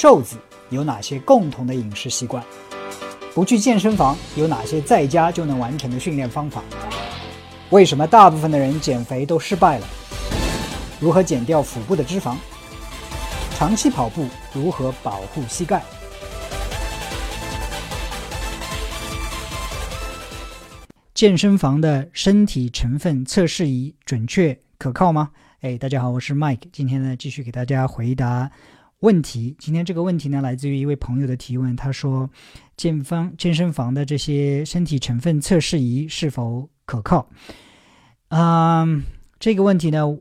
[0.00, 0.36] 瘦子
[0.70, 2.40] 有哪些共同的饮食习惯？
[3.34, 6.62] 不去健身房有哪些在家就能完成的训练方法？
[7.70, 9.86] 为什么大部分的人减肥都失败了？
[11.00, 12.36] 如何减掉腹部的脂肪？
[13.56, 15.82] 长期跑步如何保护膝盖？
[21.12, 25.30] 健身房的身体成分测试仪准确可靠吗？
[25.62, 28.48] 哎，大家好，我是 Mike，今天呢继续给大家回答
[29.00, 29.54] 问题。
[29.58, 32.28] 今天这个问题呢来自于一位朋友的提问，他说
[32.76, 37.28] 健方健身房的这些身体成分测试仪是否可靠？
[38.28, 39.02] 嗯，
[39.38, 40.18] 这个问题呢。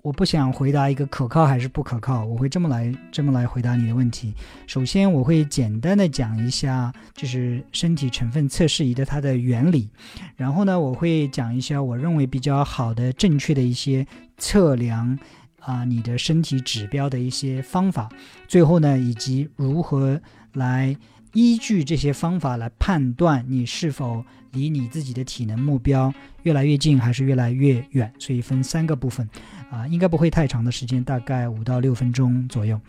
[0.00, 4.32] 我不想回答一个可靠还是不可靠，我会这么来这么来回答你的问题。
[4.66, 9.90] 首先，我会简单的讲一下，就是身体成分测试仪的它的原理。
[10.36, 14.06] 然后呢，我会讲一下我认为比较好的、正确的一些
[14.38, 15.18] 测量
[15.60, 18.08] 啊你的身体指标的一些方法。
[18.46, 20.20] 最后呢，以及如何
[20.54, 20.96] 来。
[21.34, 29.28] 依据这些方法来判断你是否离你自己的体能目标越来越近还是越来越远，所以分三个部分，
[29.70, 32.80] 啊，应该不会太长的时间，大概五到六分钟左右，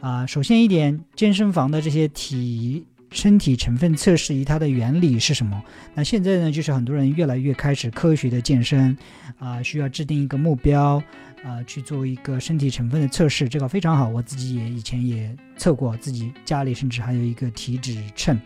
[0.00, 5.62] 啊，首先一点，健身房的这些体身体成分测试仪它的原理是什么？
[5.94, 8.96] 那现在呢，就是很多人越来越开始科学的健身，
[9.38, 11.02] 啊，需要制定一个目标。
[11.44, 14.08] 啊，去做一个身体成分的测试，这个非常好。
[14.08, 18.36] 我自己也以前也测过，自己家里甚至还有一个体脂秤。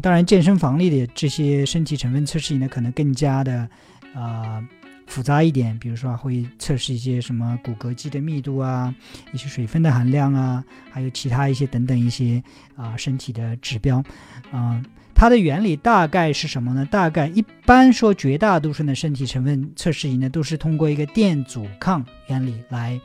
[0.00, 3.68] 当然，健身房里的这些身体成分测试仪呢，可能更加的
[4.14, 4.64] 啊
[5.10, 5.78] 复杂一点。
[5.78, 8.94] 比如说，会测试一些什么骨骼肌的密度啊，
[9.32, 12.42] 一些水分的含量啊，还有其他一些等等一些
[12.76, 14.02] 啊身体的指标，
[14.50, 14.82] 啊。
[15.12, 16.82] 它的原理大概是什么呢？
[16.86, 22.98] 大概一般说，绝大多数的身体成分测试仪呢，都是通过一个电阻抗原理来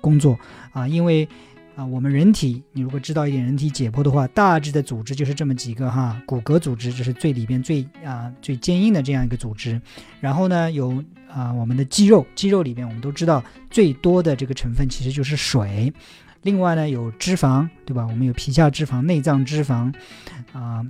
[0.00, 0.38] 工作
[0.70, 0.86] 啊。
[0.86, 1.28] 因为
[1.76, 9.78] 啊，我们人体，你如果知道一点人体解剖的话，大致的组织就是这么几个哈，骨骼组织这是最里边最啊最坚硬的这样一个组织。
[10.18, 15.92] 然后呢，有啊我们的肌肉，肌肉里边我们都知道最多的这个成分其实就是水。
[16.42, 18.06] 另外呢，有脂肪，对吧？
[18.06, 19.92] 我们有皮下脂肪、内脏脂肪
[20.52, 20.82] 啊。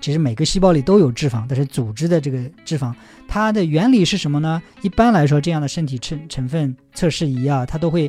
[0.00, 2.94] 其实每个细胞里都有脂肪，但是组织的这个脂肪，
[3.26, 4.62] 它的原理是什么呢？
[4.82, 8.08] 一般来说，这样的身体成成分测试仪啊，它都会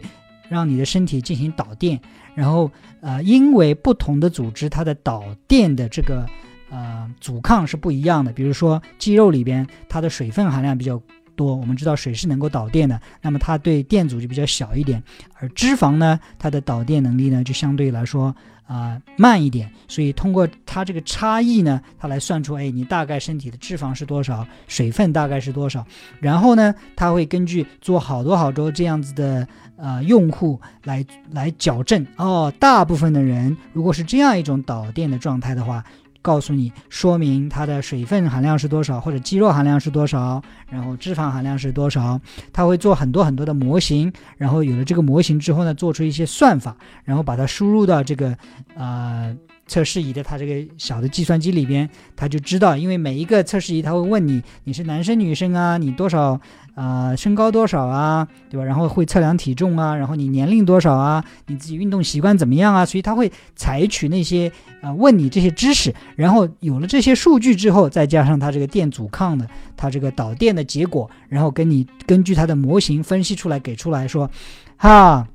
[0.49, 1.99] 让你的身体进行导电，
[2.35, 2.69] 然后
[3.01, 6.25] 呃，因为不同的组织它的导电的这个
[6.69, 8.33] 呃阻抗是不一样的。
[8.33, 11.01] 比如说肌肉里边它的水分含量比较
[11.39, 15.01] 多，我们知道水是能够导电的，那么它对电阻就比较小一点，
[15.39, 18.35] 而脂肪呢，它的导电能力呢就相对来说。
[18.69, 25.83] 啊，慢一点，所以通过它这个差异呢，它来算出，哎，你大概身体的脂肪是多少，水分大概是多少，
[26.19, 35.83] 然后呢，它会根据做好多好多这样子的呃用户来来矫正哦，大部分的人如果是这样一种导电的状态的话。
[36.21, 42.19] 告诉你，说明它的水分含量是多少，或者肌肉含量是多少，然后脂肪含量是多少。
[42.51, 48.37] 它会做很多很多的模型，然后有了这个模型之后呢，做出一些算法，然后把它输入到这个
[48.75, 49.35] 呃
[49.67, 56.39] 测试仪的它这个小的计算机里边，它就知道，因为每一个测试仪它会问你你是男生女生啊，你多少。
[56.79, 58.63] 啊，身高多少啊，对吧？
[58.63, 62.85] 然后会测量体重啊，然后你年龄多少啊，你自己运动习惯怎么样啊？
[62.85, 64.49] 所以他会采取那些
[64.81, 69.45] 啊问你这些知识，然后有了这些数据之后，再加上他这个电阻抗的，
[69.75, 74.31] 他这个导电的结果，然后跟你根据他的模型分析出来，给出来说，
[74.77, 75.27] 哈，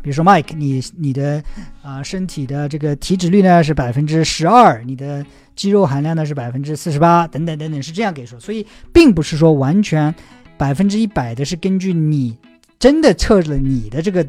[0.00, 1.44] 比如说 Mike，你你的
[1.82, 5.22] 啊身体的这个体脂率呢是百分之十二，你的
[5.54, 10.14] 肌肉含量呢是百分之四十八，等等等等，是这样给说，所以并不是说完全。
[10.60, 12.36] 百分之一百的是根据你
[12.78, 14.26] 真的测了你的这个，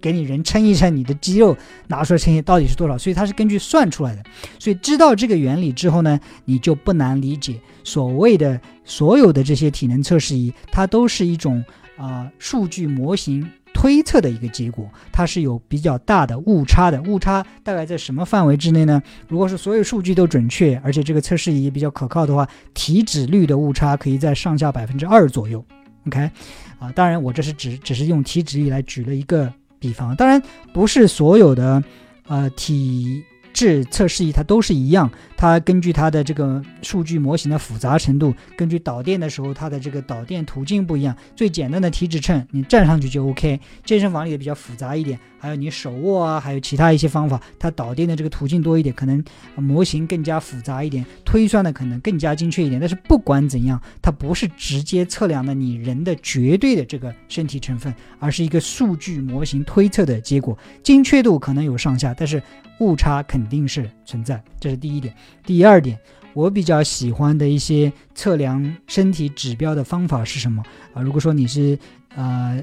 [0.00, 1.54] 给你人称一称你的肌肉
[1.86, 4.22] 拿出来称一下到底是多少，所以它是根据算出来的。
[4.58, 11.62] 所以知道这个原理之后呢，你就不难理解所谓的所有的这些体能测试仪，它都是一种
[11.98, 13.46] 啊数据模型。
[13.80, 17.00] 推测的一个结果，它是有比较大的误差的。
[17.04, 19.02] 误差大概在什么范围之内呢？
[19.26, 25.64] 如果是所有数据都准确，而且这个测试仪比较可靠的话，体脂率的误差可以在上下百分之二左右。
[26.06, 26.30] OK，
[26.78, 30.42] 啊，当然我这是只只是用体脂率来举了一个比方，当然
[30.74, 31.82] 不是所有的
[32.28, 33.24] 呃体。
[33.60, 41.14] 质测试仪它都是一样，它根据它的这个数据模型的复杂程度，根据导电的时候它的这个导电途径不一样。
[41.36, 49.22] 最简单的体脂秤你站上去就 OK，健身房里的比较复杂一点，还有你手握啊，还有其他一些方法，它导电的这个途径多一点，可能
[49.56, 52.80] 模型更加复杂一点，推算的可能更加精确一点。
[52.80, 62.42] 但是不管怎样，它不是直接测量的你人的绝对的这个身体成分，而是一个数据模型推测的结果，精确度可能有上下，但是。
[62.80, 65.14] 误差肯定是存在，这是第一点。
[65.44, 65.98] 第二点，
[66.34, 70.62] 我比较喜欢的一些测量身体指标的方法是什么
[70.92, 71.00] 啊？
[71.00, 71.78] 如果说你是
[72.14, 72.62] 呃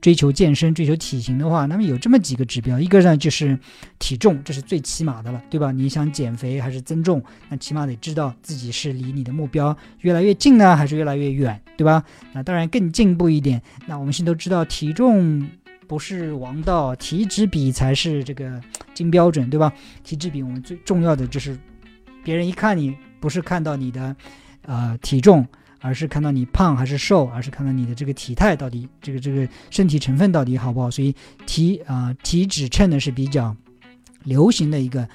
[0.00, 3.58] 追求健身、追求体型的话，那么有这么几个指标，一个呢就是
[3.98, 5.72] 体重，这是最起码的了，对吧？
[5.72, 12.04] 你想减肥还是增重，那起码得知道自己是离你的目标越来越近呢，还是越来越远，对吧？
[12.32, 15.48] 那当然更进步一点，那我们现在都知道体重。
[15.88, 18.60] 不是王道，体脂比才是这个
[18.94, 19.72] 金标准，对吧？
[20.04, 21.58] 体脂比我们最重要的就是，
[22.22, 24.14] 别人一看你不是看到你的，
[24.66, 25.44] 呃体重，
[25.80, 30.90] 而是看到你胖还是瘦，而是看到你的这个体态到底这个这个身体成分到底好不好。
[30.90, 31.14] 所以
[31.46, 33.56] 体啊体脂秤呢是比较
[34.24, 35.08] 流行的一个。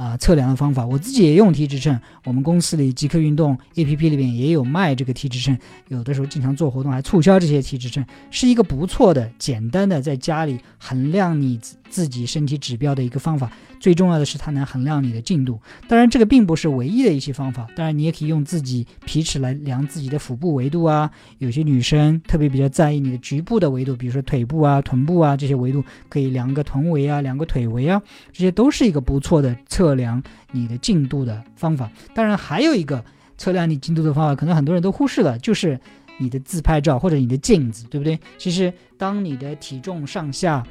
[0.00, 2.00] 啊，测量的方法，我自己也用体脂秤。
[2.24, 5.58] 我们公司里极客运动 APP 里面也有卖这个体脂秤，
[5.88, 13.50] 有的时候经常做活动还促销这些体脂秤，是一个不错的、简单的在家里衡量你自己身体指标的一个方法。
[13.80, 15.58] 最重要的是它能衡量你的进度，
[15.88, 17.66] 当然这个并不是唯一的一些方法。
[17.74, 21.10] 当然你也可以用自己皮尺来量自己的腹部维度啊。
[21.38, 28.00] 有些女生特别比较在意你的局部的维度，比如说腿部啊、臀部啊这些维度，可以量个臀围啊、量个腿围啊，
[28.32, 30.22] 这些都是一个不错的测量
[30.52, 31.90] 你的进度的方法。
[32.14, 33.02] 当然还有一个
[33.38, 35.80] 测量你进度的方法，可能很多人都忽视了，就是
[36.18, 38.20] 你的自拍照或者你的镜子，对不对？
[38.36, 40.62] 其实当你的体重上下。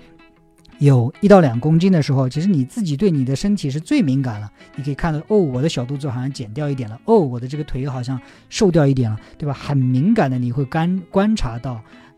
[0.80, 4.50] 有一到两公斤的时候，其实你自己对你的身体是最敏感了。
[4.76, 9.54] 你可以看到，哦，我的小肚子好像减掉一点了，哦，我的这个腿好像瘦掉一点了，对吧？
[9.54, 11.74] 很敏感的，你会观观察到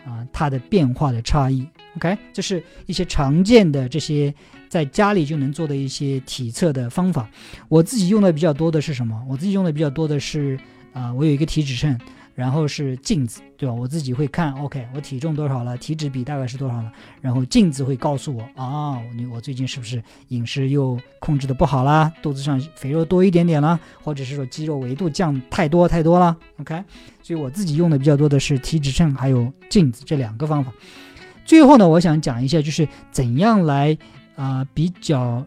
[0.06, 1.68] 啊它的变化的差异。
[1.96, 4.34] OK，这是一些常见的这些
[4.70, 7.28] 在家里就能做的一些体测的方法。
[7.68, 9.20] 我自己用的比较多的是什么？
[9.28, 10.60] 我自己用的比较多的是
[10.94, 12.00] 啊，我有一个体脂秤。
[12.34, 13.74] 然后是镜子，对吧？
[13.74, 16.92] 我自己会看，OK，我体重多少了，体脂比大概是多少了。
[17.22, 22.12] 然后镜子会告诉我，啊，你我最近是不是饮食又控制的不好啦？
[22.22, 26.84] 肚子上肥肉多一点点啦，或者是说肌肉维度降太多太多了，OK。
[27.22, 30.72] 所以我自己用的比较多的是体脂秤还有镜子这两个方法。
[31.46, 33.98] 最后呢，我想讲一下，就是怎样来
[34.36, 35.46] 啊比较。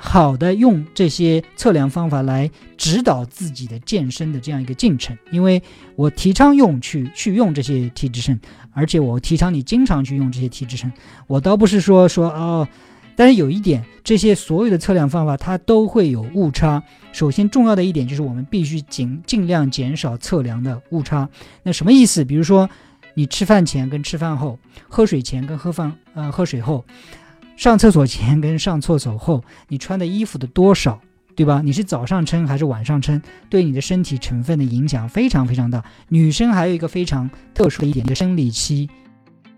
[0.00, 5.60] 好的，用这些测量方法来指导自己的健身的这样一个进程，因为
[5.96, 8.38] 我提倡用去去用这些体脂秤，
[8.72, 10.90] 而且我提倡你经常去用这些体脂秤。
[11.26, 12.66] 我倒不是说说哦，
[13.16, 16.82] 但是有一点，这些所有的测量方法它都会有误差。
[17.12, 21.28] 首先重要的一点就是我们必须尽尽量减少测量的误差。
[21.64, 22.24] 那什么意思？
[22.24, 22.70] 比如说
[23.14, 24.58] 你吃饭前跟吃饭后，
[24.88, 26.84] 喝水前跟喝饭呃喝水后。
[27.58, 31.00] 上厕所前跟上厕所后，你穿的衣服的多少，
[31.34, 31.60] 对吧？
[31.60, 33.20] 你是早上称还是晚上称，
[33.50, 35.82] 对你的身体成分的影响非常非常大。
[36.08, 38.88] 女生还有一个非常特殊的一点，就生理期，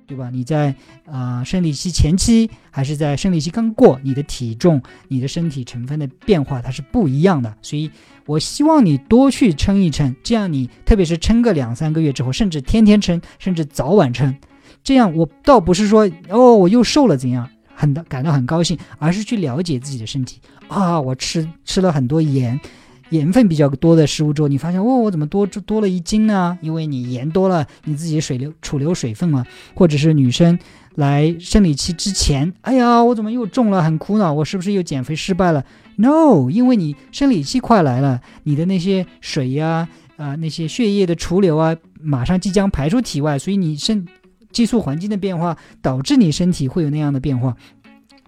[0.06, 0.30] 对吧？
[0.30, 0.74] 你在
[1.04, 7.54] 啊生理期前期还是在生理期刚过，你的体重、你的身体成分的变化它是不一样的。
[7.60, 7.90] 所以
[8.24, 14.34] 我希望你多去称一称，这样你特别是称个两三个月之后，甚至天天称，甚至早晚称，
[14.82, 17.46] 这样我倒不是说哦我又瘦了怎样。
[17.80, 20.38] 很感到很高兴，而是去了解自己的身体
[20.68, 21.00] 啊！
[21.00, 22.60] 我吃吃了很多盐，
[23.08, 26.58] 盐分比较多的食物之后，你发现哦，我怎么多多了一斤呢？
[26.60, 30.58] 因为你盐多了，你自己水流储留水分了，或者是女生
[30.96, 33.82] 来生理期之前，哎呀，我怎么又重了？
[33.82, 35.64] 很苦恼，我是不是又减肥失败了
[35.96, 39.88] ？No，因为你生理期快来了，你的那些水呀，
[40.18, 44.06] 啊，那些血液的储留啊，马上即将排出体外，所以你身。
[44.52, 47.56] 激素环境的变化导致你身体会有那样的变化，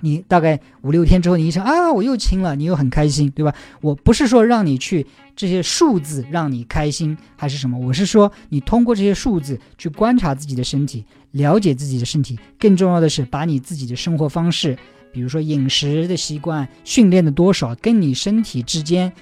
[0.00, 3.54] 你大概五六天之后，你一想啊，我又轻了，你又很开心，对吧？
[3.80, 14.76] 我不是说让你去这些数字让你开心还是什么，我是说你通过这些数字去观察自己的身体，了解自己的身体，更重要的是把你自己的生活方式，
[15.12, 19.12] 比如说饮食的习惯、训练的多少，跟你身体之间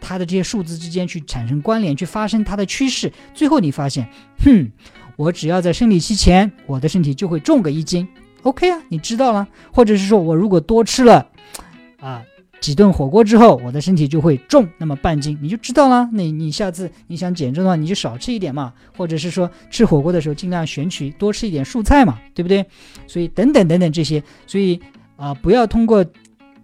[0.00, 4.08] 它的这些数字之间去产生关联，去发生它的趋势，最后你发现，
[4.44, 4.70] 哼。
[5.20, 8.08] 我只要在生理期前，我的身体就会重个一斤
[8.40, 9.46] ，OK 啊，你知道了。
[9.70, 11.28] 或者是说我如果多吃了
[12.00, 12.22] 啊
[12.58, 16.08] 几顿火锅之后，我的身体就会重那么半斤，你就知道了。
[16.10, 18.72] 那你下次你想减重的话，你就少吃一点嘛。
[18.96, 22.64] 或者是说吃火锅的时候尽量选取多吃一点蔬菜嘛，对不对？
[23.06, 24.80] 所以等等等等这些，所以
[25.16, 26.02] 啊不要通过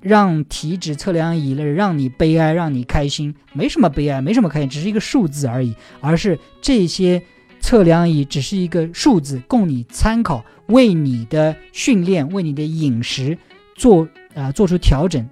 [0.01, 5.77] 让体脂测量仪了让你悲哀，让你开心，没什么悲哀，没什么开心，只是一个数字而已。
[6.01, 7.23] 而是这些
[7.67, 13.37] 测量仪只是一个数字，供你参考，为你的训练、为你的饮食
[13.75, 14.07] 做
[14.37, 15.29] 啊做出调整，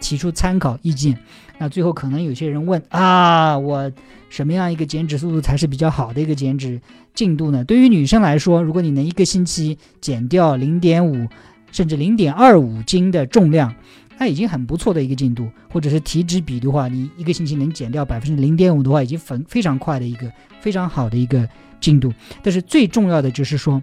[0.00, 1.16] 提出参考意见。
[1.58, 3.92] 那最后可能有些人问啊，我
[4.28, 6.80] 什么样一个减脂速度才是比较好的一个减脂
[7.14, 7.62] 进度呢？
[7.62, 11.28] 对于女生来说，如果你能一个星期减掉零点五
[11.70, 13.72] 甚至零点二五斤的重量。
[14.18, 21.48] 那已经很不错的一个进度，或者是体脂比的话，你一个星期能减掉百分之零点五的话，已经非非常快的一个非常好的一个
[21.80, 22.12] 进度。
[22.42, 23.82] 但是最重要的就是说，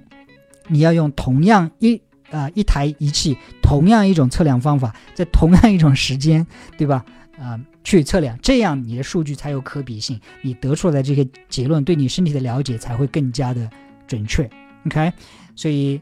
[0.67, 6.45] 你要用同样一啊一台仪器，同样一种测量方法，在同样一种时间，
[6.77, 7.05] 对吧？
[7.37, 13.69] 啊，去测量，这样你的数据才有可比性，你得出来的这些结论对你身体的了解才会更加的
[14.07, 14.49] 准确。
[14.87, 15.13] OK，
[15.55, 16.01] 所以。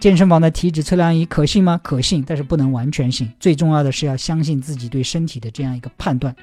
[0.00, 1.80] 健身房的体脂测量仪可信吗？
[1.82, 3.30] 可信，但是不能完全信。
[3.40, 6.34] 最重要的是要相信自己对身体的这样一个判断。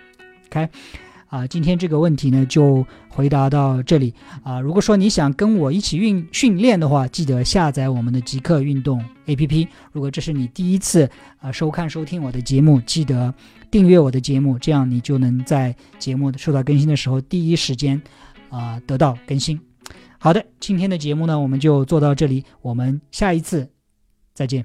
[0.48, 0.68] OK，
[1.28, 4.60] 啊，今天这个问题呢就回答到这里啊。
[4.60, 9.68] 如果说你想跟我一起运训练的话，记得下载我们的极客运动 APP。
[9.92, 13.34] 如果这是你第一次啊收看收听我的节目，记得
[13.70, 18.02] 订阅我的节目，这样你就能在节目受到更新的时候第一时间
[18.50, 19.71] 啊得到更新。
[20.24, 23.72] 好的，今天的节目呢，我们就做到这里，我们下一次
[24.36, 24.64] 再见。